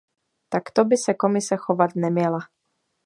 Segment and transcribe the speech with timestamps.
[0.49, 2.39] Takto by se Komise chovat neměla.